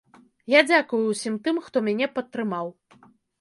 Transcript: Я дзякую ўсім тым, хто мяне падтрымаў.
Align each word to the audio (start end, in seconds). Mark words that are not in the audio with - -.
Я 0.53 0.61
дзякую 0.69 1.01
ўсім 1.11 1.35
тым, 1.49 1.59
хто 1.67 1.85
мяне 1.89 2.09
падтрымаў. 2.17 2.73